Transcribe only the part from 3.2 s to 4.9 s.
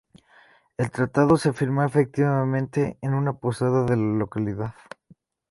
posada de la localidad.